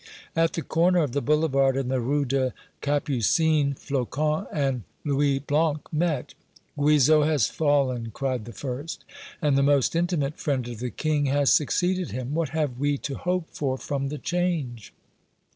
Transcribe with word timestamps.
At 0.35 0.53
the 0.53 0.63
corner 0.63 1.03
of 1.03 1.11
the 1.11 1.21
Boulevard 1.21 1.77
and 1.77 1.91
the 1.91 1.99
Rue 1.99 2.25
des 2.25 2.53
Capucines, 2.81 3.75
Flocon 3.77 4.47
and 4.51 4.81
Louis 5.05 5.37
Blanc 5.37 5.79
met. 5.93 6.33
"Guizot 6.75 7.23
has 7.27 7.45
fallen!" 7.45 8.09
cried 8.09 8.45
the 8.45 8.51
first. 8.51 9.05
"And 9.43 9.55
the 9.55 9.61
most 9.61 9.95
intimate 9.95 10.37
friend 10.39 10.67
of 10.69 10.79
the 10.79 10.89
King 10.89 11.27
has 11.27 11.53
succeeded 11.53 12.09
him! 12.09 12.33
What 12.33 12.49
have 12.49 12.79
we 12.79 12.97
to 12.97 13.13
hope 13.13 13.45
for 13.51 13.77
from 13.77 14.09
the 14.09 14.17
change?" 14.17 14.91